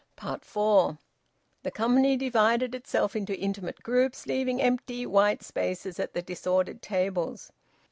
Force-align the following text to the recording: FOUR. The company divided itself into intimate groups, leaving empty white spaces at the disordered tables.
FOUR. 0.17 0.97
The 1.61 1.69
company 1.69 2.17
divided 2.17 2.73
itself 2.73 3.15
into 3.15 3.37
intimate 3.39 3.83
groups, 3.83 4.25
leaving 4.25 4.59
empty 4.59 5.05
white 5.05 5.43
spaces 5.43 5.99
at 5.99 6.15
the 6.15 6.23
disordered 6.23 6.81
tables. 6.81 7.51